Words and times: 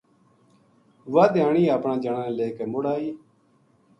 واہ 1.13 1.29
دھیانی 1.33 1.63
اپنا 1.75 1.93
جنا 2.03 2.23
لے 2.37 2.47
کے 2.55 2.63
مُڑ 2.71 2.83
آئی 2.93 3.07